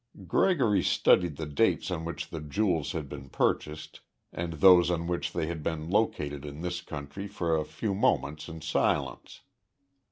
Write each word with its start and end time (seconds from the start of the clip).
Gregory 0.25 0.81
studied 0.81 1.37
the 1.37 1.45
dates 1.45 1.91
on 1.91 2.03
which 2.03 2.31
the 2.31 2.41
jewels 2.41 2.93
had 2.93 3.07
been 3.07 3.29
purchased 3.29 3.99
and 4.33 4.53
those 4.53 4.89
on 4.89 5.05
which 5.05 5.31
they 5.31 5.45
had 5.45 5.61
been 5.61 5.91
located 5.91 6.43
in 6.43 6.61
this 6.61 6.81
country 6.81 7.27
for 7.27 7.55
a 7.55 7.63
few 7.63 7.93
moments 7.93 8.49
in 8.49 8.61
silence. 8.61 9.41